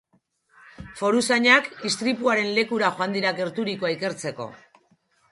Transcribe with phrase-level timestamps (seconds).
[1.01, 4.49] Foruzainak istripuaren lekura joan dira gertaturikoa ikertzeko.